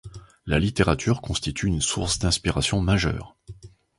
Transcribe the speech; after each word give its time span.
La 0.47 0.57
littérature 0.57 1.21
constitue 1.21 1.67
une 1.67 1.79
source 1.79 2.17
d'inspiration 2.17 2.81
majeure. 2.81 3.37